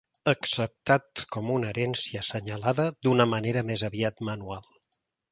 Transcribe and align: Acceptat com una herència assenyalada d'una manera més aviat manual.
Acceptat 0.31 1.21
com 1.35 1.49
una 1.55 1.67
herència 1.73 2.21
assenyalada 2.23 2.85
d'una 3.07 3.27
manera 3.35 3.63
més 3.71 3.83
aviat 3.89 4.25
manual. 4.31 4.65